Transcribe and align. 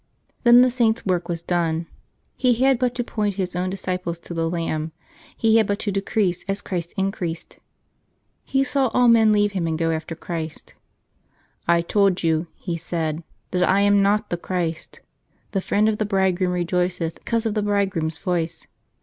Then 0.41 0.61
the 0.63 0.71
Saint's 0.71 1.05
work 1.05 1.29
was 1.29 1.43
done. 1.43 1.85
He 2.35 2.55
had 2.55 2.79
but 2.79 2.95
to 2.95 3.03
point 3.03 3.35
his 3.35 3.55
own 3.55 3.69
disciples 3.69 4.17
to 4.21 4.33
the 4.33 4.49
Lamb, 4.49 4.93
he 5.37 5.57
had 5.57 5.67
but 5.67 5.77
to 5.81 5.91
decrease 5.91 6.43
as 6.47 6.63
Christ 6.63 6.91
increased. 6.97 7.59
He 8.43 8.63
saw 8.63 8.87
all 8.95 9.07
men 9.07 9.31
leave 9.31 9.51
him 9.51 9.67
and 9.67 9.77
go 9.77 9.91
after 9.91 10.15
Christ." 10.15 10.73
I 11.77 11.81
told 11.81 12.23
you," 12.23 12.47
he 12.55 12.77
said," 12.77 13.23
that 13.51 13.69
I 13.69 13.81
am 13.81 14.01
not 14.01 14.31
the 14.31 14.37
Christ. 14.37 15.01
The 15.51 15.61
friend 15.61 15.87
of 15.87 15.99
the 15.99 16.05
Bridegroom 16.05 16.53
rejoiceth 16.53 17.23
because 17.23 17.45
of 17.45 17.53
the 17.53 17.61
Bridegroom's 17.61 18.17
voice. 18.17 18.65